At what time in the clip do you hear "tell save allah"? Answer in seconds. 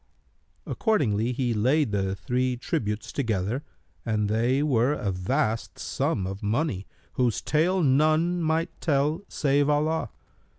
8.81-10.09